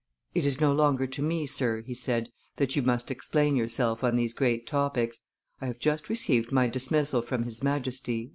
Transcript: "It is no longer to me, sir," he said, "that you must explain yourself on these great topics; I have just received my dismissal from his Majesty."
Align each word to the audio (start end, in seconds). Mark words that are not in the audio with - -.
"It 0.33 0.47
is 0.47 0.59
no 0.59 0.73
longer 0.73 1.05
to 1.05 1.21
me, 1.21 1.45
sir," 1.45 1.81
he 1.83 1.93
said, 1.93 2.31
"that 2.57 2.75
you 2.75 2.81
must 2.81 3.11
explain 3.11 3.55
yourself 3.55 4.03
on 4.03 4.15
these 4.15 4.33
great 4.33 4.65
topics; 4.65 5.19
I 5.61 5.67
have 5.67 5.77
just 5.77 6.09
received 6.09 6.51
my 6.51 6.67
dismissal 6.69 7.21
from 7.21 7.43
his 7.43 7.61
Majesty." 7.61 8.29